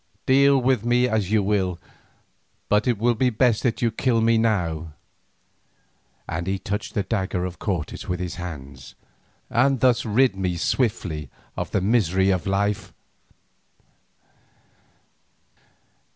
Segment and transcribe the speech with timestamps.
[0.25, 1.77] Deal with me as you will,
[2.69, 4.93] but it will be best that you kill me now,"
[6.27, 8.95] and he touched the dagger of Cortes with his hand,
[9.51, 12.91] "and thus rid me swiftly of the misery of life."